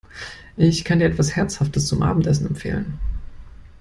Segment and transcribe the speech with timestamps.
[0.57, 2.97] Ich kann dir etwas Herzhaftes zum Abendessen empfehlen!